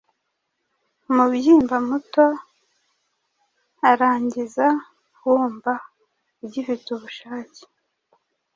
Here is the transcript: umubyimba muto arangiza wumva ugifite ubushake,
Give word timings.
umubyimba 1.09 1.75
muto 1.87 2.25
arangiza 3.89 4.67
wumva 5.25 5.73
ugifite 6.43 6.87
ubushake, 6.97 7.63